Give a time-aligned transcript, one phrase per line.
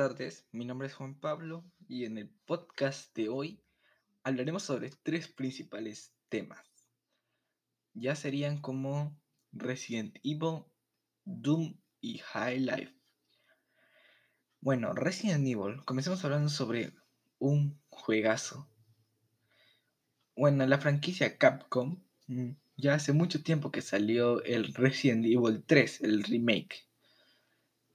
[0.00, 3.62] Buenas tardes, mi nombre es Juan Pablo y en el podcast de hoy
[4.22, 6.64] hablaremos sobre tres principales temas.
[7.92, 9.14] Ya serían como
[9.52, 10.64] Resident Evil,
[11.26, 12.94] Doom y High Life.
[14.62, 16.94] Bueno, Resident Evil, comencemos hablando sobre
[17.38, 18.70] un juegazo.
[20.34, 26.00] Bueno, la franquicia Capcom mm, ya hace mucho tiempo que salió el Resident Evil 3,
[26.00, 26.88] el remake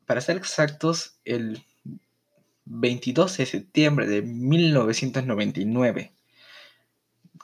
[0.05, 1.65] para ser exactos, el
[2.65, 6.11] 22 de septiembre de 1999.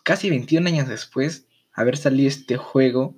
[0.03, 3.15] Casi 21 años después, haber salido este juego,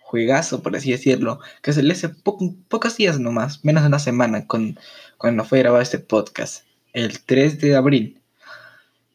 [0.00, 4.78] juegazo por así decirlo, que salió hace pocos días nomás, menos de una semana, con,
[5.18, 8.20] cuando fue grabado este podcast, el 3 de abril.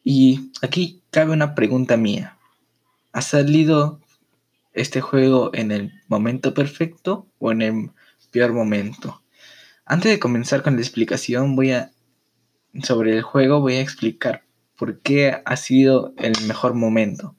[0.04, 2.36] Y aquí cabe una pregunta mía.
[3.12, 4.00] ¿Ha salido
[4.72, 7.90] este juego en el momento perfecto o en el
[8.30, 9.22] peor momento?
[9.84, 11.90] Antes de comenzar con la explicación, voy a
[12.82, 14.44] sobre el juego voy a explicar
[14.76, 17.34] por qué ha sido el mejor momento.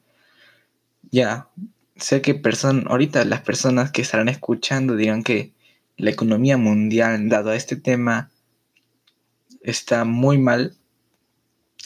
[1.11, 1.49] Ya,
[1.95, 5.53] sé que person ahorita las personas que estarán escuchando dirán que
[5.97, 8.29] la economía mundial, dado a este tema,
[9.61, 10.75] está muy mal.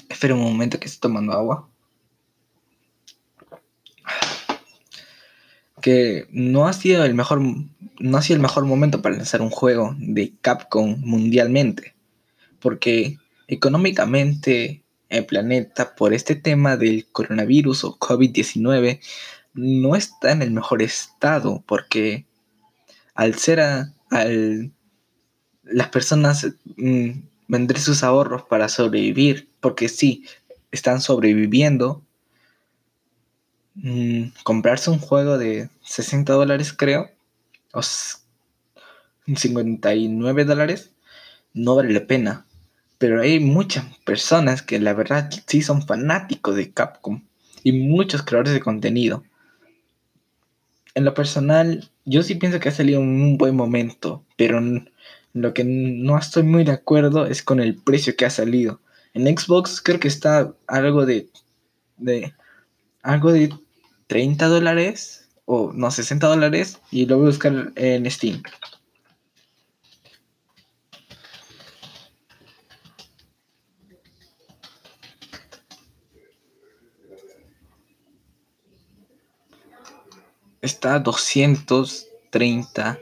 [0.10, 1.70] Espera un momento que estoy tomando agua.
[5.82, 7.42] Que no ha sido el mejor
[8.00, 11.96] no ha sido el mejor momento para lanzar un juego de Capcom mundialmente,
[12.60, 19.00] porque económicamente el planeta por este tema del coronavirus o COVID-19
[19.54, 22.26] no está en el mejor estado, porque
[23.14, 24.72] al ser a, al,
[25.64, 27.10] las personas mm,
[27.48, 30.26] vender sus ahorros para sobrevivir, porque sí,
[30.72, 32.04] están sobreviviendo,
[33.76, 37.10] mm, comprarse un juego de 60 dólares creo,
[39.34, 40.92] 59 dólares,
[41.54, 42.45] no vale la pena.
[42.98, 47.22] Pero hay muchas personas que la verdad sí son fanáticos de Capcom
[47.64, 49.24] y muchos creadores de contenido.
[50.94, 54.62] En lo personal, yo sí pienso que ha salido un buen momento, pero
[55.34, 58.80] lo que no estoy muy de acuerdo es con el precio que ha salido.
[59.14, 61.28] En Xbox creo que está algo de,
[61.98, 62.34] de
[63.02, 63.54] algo de
[64.08, 68.42] 30 dólares o no, 60 dólares y lo voy a buscar en Steam.
[80.66, 83.00] Está a 230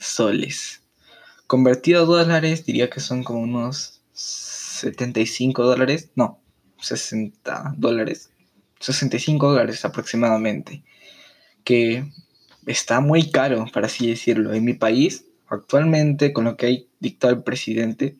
[0.00, 0.82] soles.
[1.46, 6.10] Convertido a dólares, diría que son como unos 75 dólares.
[6.16, 6.40] No,
[6.80, 8.32] 60 dólares.
[8.80, 10.82] 65 dólares aproximadamente
[11.62, 12.04] que
[12.66, 17.32] está muy caro, para así decirlo, en mi país actualmente con lo que hay dictado
[17.32, 18.16] el presidente.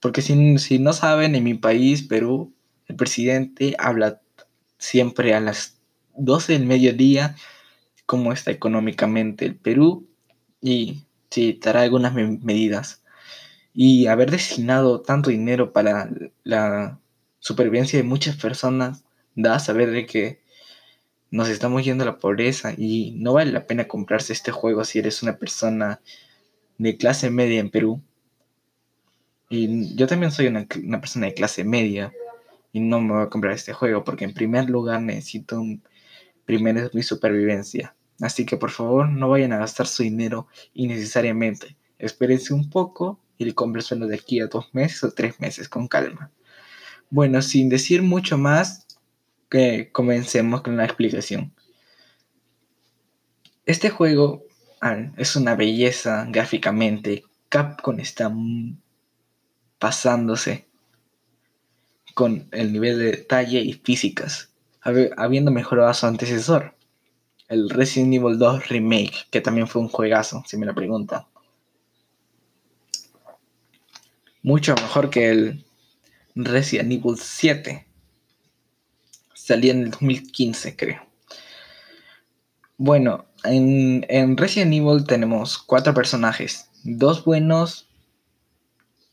[0.00, 2.54] Porque si, si no saben, en mi país, Perú,
[2.86, 4.22] el presidente habla
[4.78, 5.76] siempre a las
[6.16, 7.36] 12 del mediodía
[8.08, 10.08] cómo está económicamente el Perú
[10.62, 13.02] y sí, dará algunas medidas.
[13.74, 16.08] Y haber destinado tanto dinero para
[16.42, 16.98] la
[17.38, 19.04] supervivencia de muchas personas
[19.34, 20.40] da a saber de que
[21.30, 25.00] nos estamos yendo a la pobreza y no vale la pena comprarse este juego si
[25.00, 26.00] eres una persona
[26.78, 28.00] de clase media en Perú.
[29.50, 32.10] Y yo también soy una, persona de clase media
[32.72, 35.82] y no me voy a comprar este juego porque en primer lugar necesito un,
[36.46, 37.94] primero mi supervivencia.
[38.20, 41.76] Así que por favor no vayan a gastar su dinero innecesariamente.
[41.98, 46.30] Espérense un poco y solo de aquí a dos meses o tres meses con calma.
[47.10, 48.86] Bueno, sin decir mucho más,
[49.48, 51.52] que comencemos con la explicación.
[53.64, 54.44] Este juego
[55.16, 57.24] es una belleza gráficamente.
[57.48, 58.32] Capcom está
[59.78, 60.66] pasándose
[62.14, 64.50] con el nivel de detalle y físicas,
[65.16, 66.74] habiendo mejorado a su antecesor,
[67.48, 71.24] el Resident Evil 2 Remake, que también fue un juegazo, si me lo preguntan.
[74.42, 75.64] Mucho mejor que el
[76.34, 77.86] Resident Evil 7,
[79.34, 81.02] salía en el 2015, creo.
[82.76, 87.88] Bueno, en, en Resident Evil tenemos cuatro personajes, dos buenos,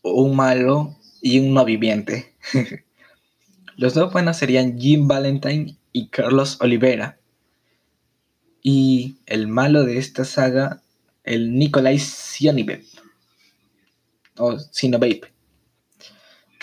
[0.03, 2.35] un malo y un no viviente.
[3.77, 7.17] Los dos buenos serían Jim Valentine y Carlos Olivera.
[8.67, 10.81] Y el malo de esta saga,
[11.23, 12.83] el Nikolai Sionovape.
[14.37, 15.35] O Sinovape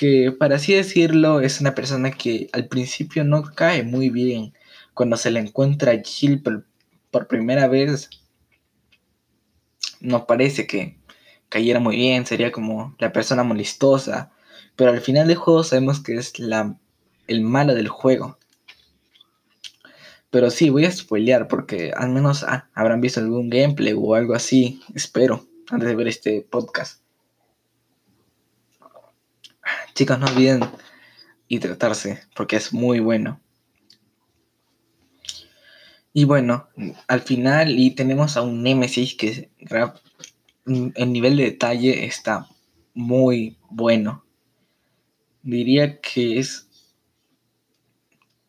[0.03, 4.53] que para así decirlo es una persona que al principio no cae muy bien.
[4.95, 8.11] Cuando se le encuentra a Jill por, primera vez,
[10.01, 10.97] no parece que,
[11.49, 14.33] cayera muy bien, sería como la persona molestosa,
[14.75, 16.77] pero al final del juego sabemos que es la,
[17.29, 18.41] el malo del juego.
[20.33, 24.35] Pero sí, voy a spoilear porque al menos ah, habrán visto algún gameplay o algo
[24.35, 27.03] así, espero, antes de ver este podcast.
[29.95, 30.63] Chicos, no olviden
[31.49, 33.43] y tratarse porque es muy bueno.
[36.15, 36.67] Y bueno,
[37.09, 39.51] al final y tenemos a un Nemesis que
[40.65, 42.49] el nivel de detalle está
[42.95, 44.25] muy bueno.
[45.43, 46.71] Diría que es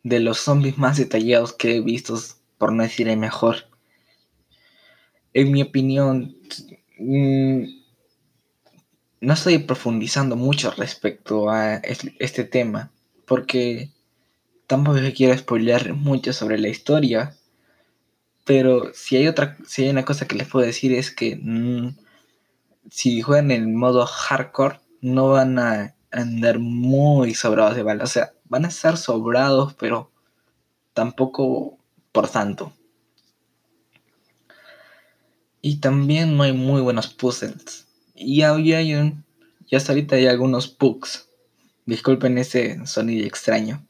[0.04, 2.16] de los zombies más detallados que he visto,
[2.58, 3.68] por no decir el mejor.
[5.32, 6.36] En mi opinión,
[6.98, 7.64] mm,
[9.20, 11.76] no estoy profundizando mucho respecto a
[12.20, 12.92] este tema,
[13.26, 13.90] porque
[14.68, 17.34] tampoco quiero spoiler mucho sobre la historia
[18.44, 21.96] pero si hay otra, si hay una cosa que les puedo decir es que mm,
[22.90, 28.18] si juegan en modo hardcore, no van a andar muy sobrados de balas.
[28.44, 30.10] Van a estar sobrados, pero
[30.92, 31.78] tampoco
[32.12, 32.72] por tanto.
[35.60, 37.86] Y también no hay muy buenos puzzles.
[38.14, 39.24] Y hay un,
[39.66, 41.28] ya hasta ahorita hay algunos bugs.
[41.86, 43.84] Disculpen ese sonido extraño.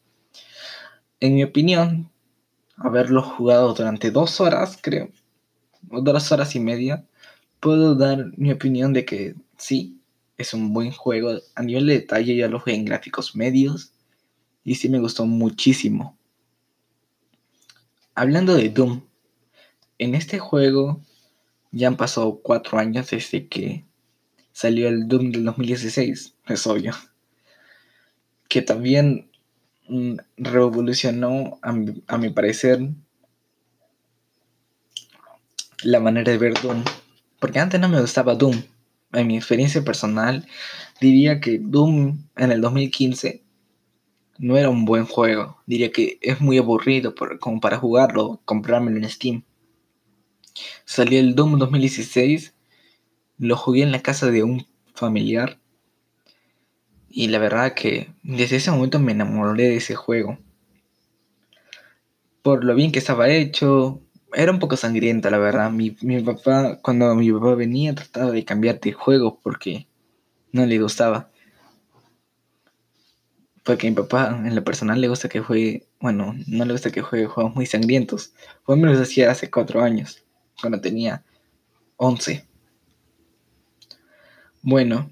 [1.21, 2.11] En mi opinión,
[2.77, 5.11] haberlo jugado durante dos horas, creo,
[5.91, 7.05] o dos horas y media,
[7.61, 10.01] puedo dar mi opinión de que sí,
[10.37, 11.41] es un buen juego.
[11.55, 13.94] A nivel de detalle ya lo jugué en gráficos medios
[14.65, 16.17] y sí me gustó muchísimo.
[18.15, 19.03] Hablando de Doom,
[19.99, 21.01] en este juego
[21.71, 23.85] ya han pasado cuatro años desde que
[24.53, 26.95] salió el Doom del 2016, es obvio.
[28.49, 29.31] Que también
[29.89, 31.73] Mm, revolucionó, a
[32.17, 32.81] mi, parecer,
[35.83, 36.83] la manera de ver Doom.
[37.39, 38.63] Porque antes no me gustaba Doom.
[39.13, 40.47] En mi experiencia personal,
[41.01, 43.44] diría que Doom en el 2015
[44.39, 45.59] no era un buen juego.
[45.67, 49.45] Diría que es muy aburrido como para jugarlo, comprármelo en Steam.
[50.85, 52.55] Salió el Doom 2016,
[53.39, 55.59] lo jugué en la casa de un familiar
[57.17, 60.39] y la verdad que desde ese momento me enamoré de ese juego.
[62.43, 64.01] Por lo bien que estaba hecho,
[64.35, 65.71] era un poco sangriento, la verdad.
[65.71, 69.87] Mi, papá, cuando mi papá venía, trataba de cambiar de juego porque
[70.53, 71.31] no le gustaba.
[73.65, 75.87] Porque a mi papá, en lo personal, le gusta que juegue.
[75.99, 78.35] Bueno, no le gusta que juegue juegos muy sangrientos.
[78.63, 80.23] Fue me los hacía hace cuatro años,
[80.61, 81.25] cuando tenía
[81.97, 82.47] 11.
[84.61, 85.11] Bueno,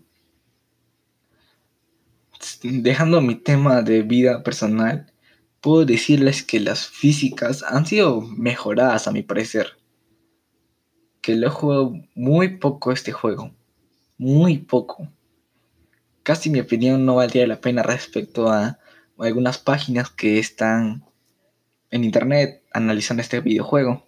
[2.63, 5.13] dejando mi tema de vida personal,
[5.61, 9.79] puedo decirles que las físicas han sido mejoradas a mi parecer.
[11.21, 13.51] Que lo he jugado muy poco este juego.
[14.19, 15.09] Muy poco.
[16.23, 18.79] Casi mi opinión no valdría la pena respecto a
[19.19, 21.05] algunas páginas que están
[21.91, 24.07] en internet analizando este videojuego.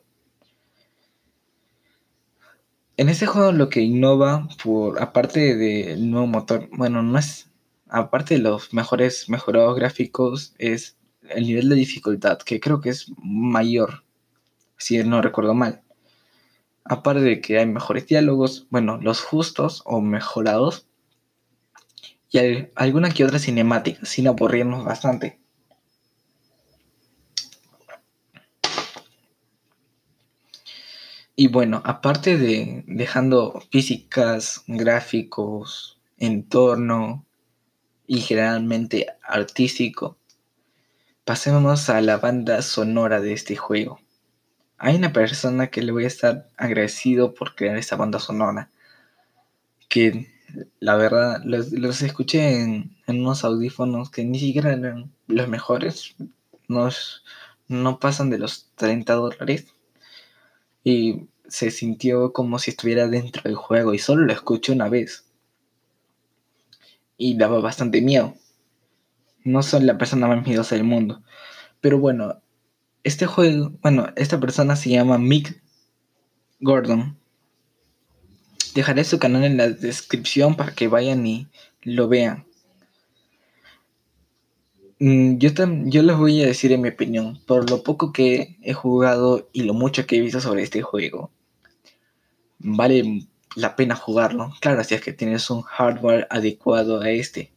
[2.96, 7.50] En este juego lo que innova, por aparte del nuevo motor, bueno, no es
[7.88, 10.96] aparte de los mejores mejorados gráficos, es
[11.28, 14.04] el nivel de dificultad, que creo que es mayor,
[14.76, 15.82] si no recuerdo mal.
[16.84, 20.86] Aparte de que hay mejores diálogos, bueno, los justos o mejorados,
[22.34, 25.38] y alguna que otra cinemática, sin aburrirnos bastante.
[31.36, 37.24] Y bueno, aparte de dejando físicas, gráficos, entorno,
[38.08, 40.18] y generalmente artístico,
[41.24, 44.00] pasemos a la banda sonora de este juego.
[44.76, 48.70] Hay una persona que le voy a estar agradecido por crear esta banda sonora,
[49.88, 50.33] que
[50.80, 56.14] la verdad los, escuché en, unos audífonos que ni siquiera eran los mejores,
[56.68, 59.66] no pasan de los 30 dólares
[60.82, 65.24] y se sintió como si estuviera dentro del juego y solo lo escuché una vez
[67.16, 68.34] y daba bastante miedo.
[69.44, 71.22] No soy la persona más miedosa del mundo.
[71.80, 72.40] Pero bueno,
[73.02, 75.62] este juego, bueno, esta persona se llama Mick
[76.60, 77.18] Gordon.
[78.74, 81.48] Dejaré su canal en la descripción para que vayan y
[81.82, 82.44] lo vean.
[84.98, 85.50] Mm, yo,
[85.86, 89.62] yo les voy a decir en mi opinión, por lo poco que he jugado y
[89.62, 91.30] lo mucho que he visto sobre este juego,
[92.58, 93.26] vale
[93.56, 94.52] la pena jugarlo.
[94.60, 97.52] Claro, si es que tienes un hardware adecuado a este.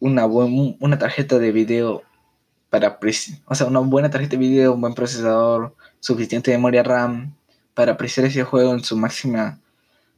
[0.00, 2.02] Una, una tarjeta de video
[2.70, 2.98] para...
[3.46, 7.36] O sea, una buena tarjeta de video, un buen procesador, suficiente memoria RAM
[7.74, 9.60] para apreciar ese juego en su máxima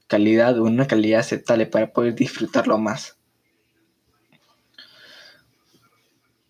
[0.07, 3.17] calidad o una calidad aceptable para poder disfrutarlo más.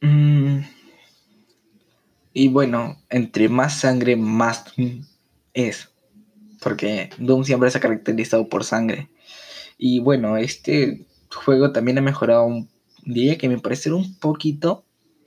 [0.00, 0.60] Mm.
[2.32, 4.64] Y bueno, entre más sangre, más
[5.54, 5.90] es.
[6.60, 9.08] Porque Doom siempre se ha caracterizado por sangre.
[9.78, 12.68] Y bueno, este juego también ha mejorado un
[13.06, 14.84] diría que me parece un poquito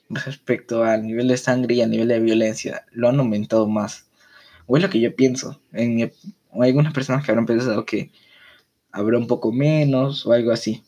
[0.09, 2.86] respecto al nivel de sangre y al nivel de violencia.
[2.91, 4.08] Lo han aumentado más.
[4.71, 5.59] O es lo que yo pienso.
[5.73, 8.11] En hay algunas personas que habrán pensado que
[8.91, 10.83] habrá un poco menos o algo así.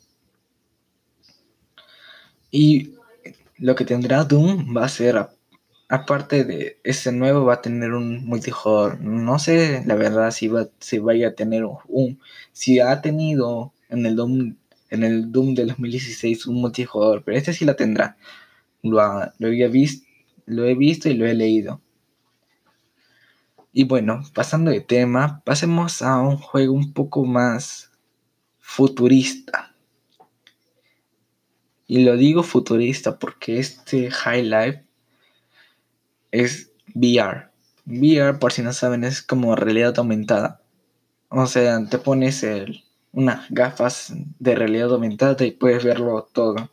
[2.51, 2.93] Y
[3.57, 5.27] lo que tendrá Doom va a ser,
[5.89, 9.01] aparte de ese nuevo, va a tener un multijugador.
[9.01, 12.19] No sé, la verdad, si, va, si vaya a tener un...
[12.51, 14.57] Si ha tenido en el Doom,
[14.91, 18.15] en el Doom de 2016 un multijugador, pero este sí la tendrá.
[18.83, 19.01] Lo,
[19.39, 19.69] lo he
[20.75, 21.81] visto y lo he leído.
[23.73, 27.91] Y bueno, pasando de tema, pasemos a un juego un poco más
[28.59, 29.73] futurista.
[31.87, 34.85] Y lo digo futurista porque este High Life
[36.31, 37.49] es VR.
[37.85, 40.61] VR, por si no saben, es como realidad aumentada.
[41.29, 42.45] O sea, te pones
[43.13, 46.69] unas gafas de realidad aumentada y puedes verlo todo.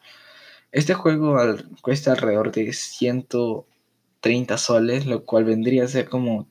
[0.73, 1.37] Este juego
[1.81, 6.49] cuesta alrededor de 130 soles, lo cual vendría a ser como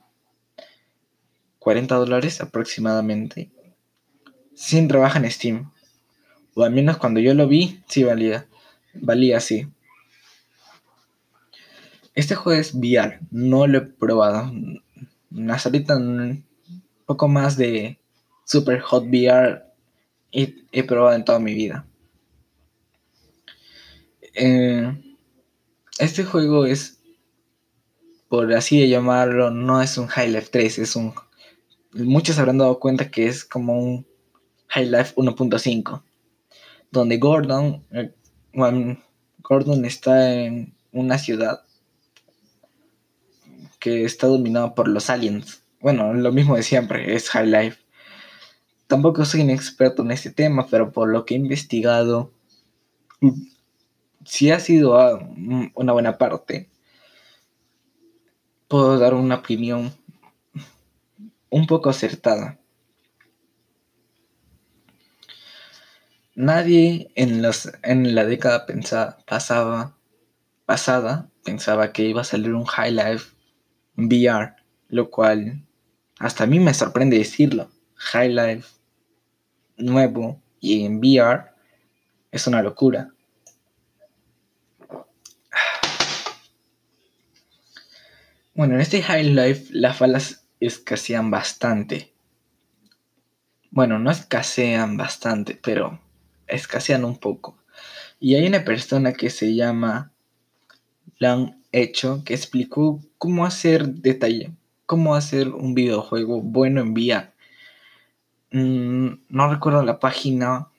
[1.68, 3.52] 40 dólares aproximadamente.
[4.56, 5.70] Sin trabajo en Steam.
[6.54, 8.48] O al menos cuando yo lo vi, sí valía
[8.94, 9.68] valía así.
[12.16, 14.50] Este juego es VR, no lo he probado.
[15.50, 16.46] Hasta ahorita un
[17.06, 18.00] poco más de
[18.46, 19.66] Super Hot VR
[20.32, 21.86] he, he probado en toda mi vida.
[24.22, 24.90] Eh,
[26.00, 27.02] este juego es,
[28.30, 31.14] por así de llamarlo, no es un High Life 3, es un...
[31.94, 34.08] Muchos habrán dado cuenta que es como un
[34.68, 36.04] High Life 1.5,
[36.92, 37.84] donde Gordon,
[39.40, 41.64] Gordon está en una ciudad
[43.80, 45.64] que está dominada por los aliens.
[45.80, 47.78] Bueno, lo mismo de siempre, es High Life.
[48.88, 52.32] Tampoco soy un experto en este tema, pero por lo que he investigado,
[54.26, 55.20] si ha sido ah,
[55.76, 56.70] una buena parte,
[58.68, 59.94] puedo dar una opinión
[61.68, 62.58] poco acertada.
[66.36, 68.66] Nadie en, los, en la década
[69.26, 69.98] pasaba,
[70.66, 73.32] pasada pensaba que iba a salir un High Life
[73.96, 74.54] VR,
[74.90, 75.64] lo cual
[76.20, 77.72] hasta a mí me sorprende decirlo.
[77.96, 78.68] High Life
[79.78, 81.46] nuevo y en VR
[82.32, 83.12] es una locura.
[88.54, 92.14] Bueno, en este High Life las balas escasean bastante.
[93.72, 96.00] Bueno, no escasean bastante, pero
[96.48, 97.58] escasean un poco.
[98.20, 100.12] Y hay una persona que se llama
[101.20, 104.52] Lan Hecho que explicó cómo hacer detalle,
[104.86, 107.32] cómo hacer un videojuego bueno en VR.
[108.52, 110.70] Mm, no recuerdo la página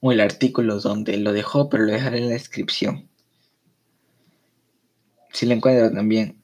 [0.00, 3.08] o el artículo donde lo dejó, pero lo dejaré en la descripción.
[5.32, 6.42] Si lo encuentro también.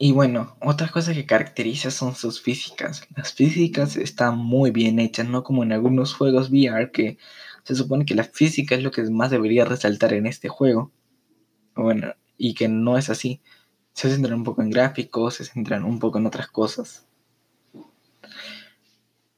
[0.00, 3.02] Y bueno, otra cosa que caracteriza son sus físicas.
[3.16, 7.18] Las físicas están muy bien hechas, no como en algunos juegos VR que
[7.64, 10.92] se supone que la física es lo que más debería resaltar en este juego.
[11.74, 13.40] Bueno, y que no es así.
[13.92, 17.04] Se centran un poco en gráficos, se centran un poco en otras cosas.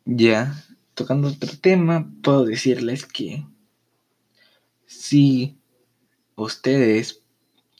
[0.05, 0.63] Ya,
[0.93, 3.47] tocando otro tema, puedo decirles que
[4.85, 5.59] si
[6.37, 7.23] ustedes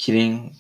[0.03, 0.53] quieren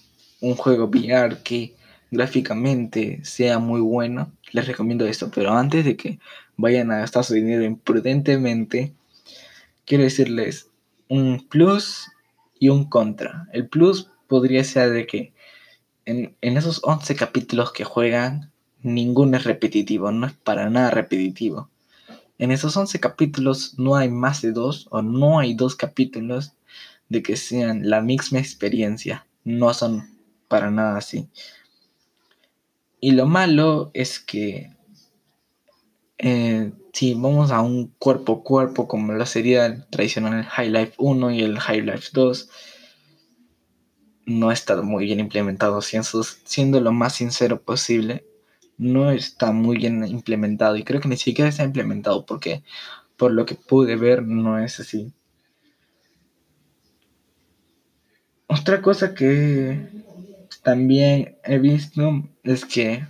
[0.43, 1.80] un juego VR que
[2.11, 5.31] gráficamente sea muy bueno, les recomiendo esto.
[5.35, 6.19] Pero antes de que
[6.57, 8.95] vayan a gastar su dinero imprudentemente,
[9.85, 10.69] quiero decirles
[11.09, 12.11] un plus
[12.59, 13.49] y un contra.
[13.53, 15.33] El plus podría ser de que
[16.05, 18.51] en, esos 11 capítulos que juegan,
[18.83, 21.69] ninguno es repetitivo, no es para nada repetitivo.
[22.39, 26.55] En esos 11 capítulos no hay más de dos o no hay dos capítulos
[27.09, 29.27] de que sean la misma experiencia.
[29.45, 30.09] No son
[30.49, 31.29] para nada así.
[33.01, 34.77] Y lo malo es que
[36.19, 40.93] eh, si vamos a un cuerpo a cuerpo como lo sería el tradicional High Life
[40.99, 42.51] 1 y el High Life 2,
[44.27, 45.81] no está muy bien implementado.
[45.83, 48.27] Siendo lo más sincero posible,
[48.77, 50.77] no está muy bien implementado.
[50.77, 52.63] Y creo que ni siquiera está implementado porque
[53.17, 55.13] por lo que pude ver no es así.
[58.47, 60.00] Otra cosa que
[60.63, 63.07] también he visto es que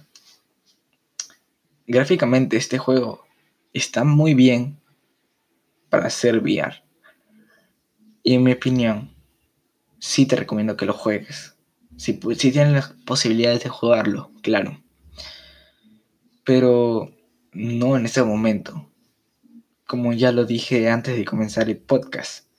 [1.86, 3.24] gráficamente este juego
[3.72, 4.80] está muy bien
[5.88, 6.82] para hacer VR.
[8.22, 9.14] Y en mi opinión,
[9.98, 11.56] sí te recomiendo que lo juegues.
[11.96, 14.82] Si, si tienes las posibilidades de jugarlo, claro.
[16.44, 17.10] Pero
[17.52, 18.90] no en este momento.
[19.86, 22.49] Como ya lo dije antes de comenzar el podcast.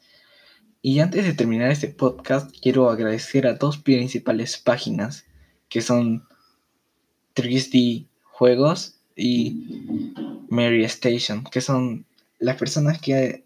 [0.83, 5.25] Y antes de terminar este podcast, quiero agradecer a dos principales páginas
[5.69, 6.27] que son
[7.35, 10.13] 3D Juegos y
[10.49, 12.05] Mary Station, que son
[12.39, 13.45] las personas que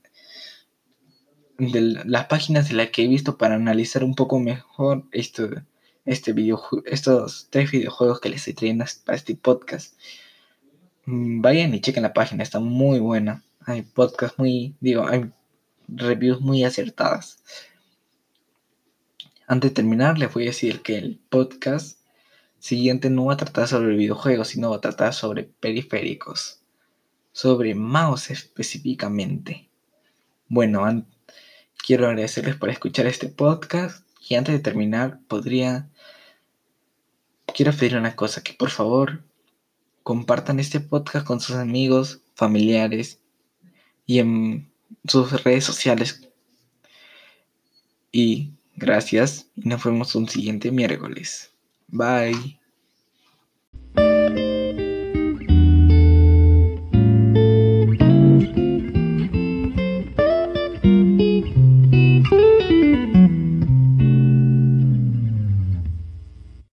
[1.57, 5.49] las páginas de las que he visto para analizar un poco mejor esto,
[6.05, 9.93] este video, estos tres videojuegos que les estoy trayendo para este podcast.
[11.05, 13.43] Mm, vayan y chequen la página, está muy buena.
[13.65, 15.29] Hay podcasts muy, digo, hay
[15.87, 17.43] reviews muy acertadas.
[19.47, 21.99] Antes de terminar, les voy a decir que el podcast
[22.59, 26.61] siguiente no va a tratar sobre videojuegos, sino va a tratar sobre periféricos,
[27.31, 29.69] sobre mouse específicamente.
[30.47, 31.05] Bueno,
[31.85, 35.89] quiero agradecerles por escuchar este podcast y antes de terminar, podría
[37.55, 39.23] quiero pedir una cosa, que por favor
[40.03, 43.21] compartan este podcast con sus amigos, familiares
[44.05, 44.71] y en
[45.07, 46.27] sus redes sociales.
[48.11, 51.51] Y gracias y nos vemos un siguiente miércoles.
[51.87, 52.59] Bye.